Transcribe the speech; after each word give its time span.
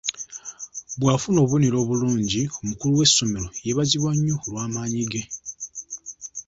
Bw'afuna 0.99 1.39
obubonero 1.41 1.75
obulungi, 1.83 2.41
omukulu 2.61 2.93
w'essomero 2.99 3.47
yeebazibwa 3.65 4.11
nnyo 4.13 4.35
olw'amaanyi 4.45 5.03
ge. 5.11 5.23